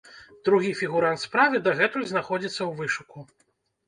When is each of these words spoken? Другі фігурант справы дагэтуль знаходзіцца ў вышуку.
Другі 0.47 0.69
фігурант 0.79 1.19
справы 1.25 1.59
дагэтуль 1.67 2.07
знаходзіцца 2.13 2.57
ў 2.57 2.71
вышуку. 2.81 3.19